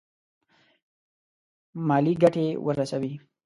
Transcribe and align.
مالي 1.87 2.13
ګټي 2.23 2.47
ورسوي. 2.65 3.13